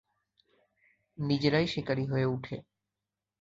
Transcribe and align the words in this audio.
নিজেরাই 1.17 1.65
শিকারী 1.67 2.03
হয়ে 2.05 2.25
উঠে। 2.25 2.55